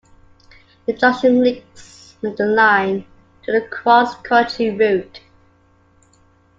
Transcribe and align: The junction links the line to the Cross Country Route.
The 0.87 0.93
junction 0.93 1.43
links 1.43 2.15
the 2.21 2.31
line 2.47 3.05
to 3.43 3.51
the 3.51 3.61
Cross 3.61 4.15
Country 4.23 4.71
Route. 4.75 5.19